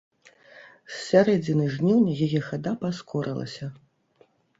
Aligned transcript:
З 0.29 0.95
сярэдзіны 1.09 1.67
жніўня 1.73 2.15
яе 2.29 2.39
хада 2.47 2.73
паскорылася. 2.85 3.65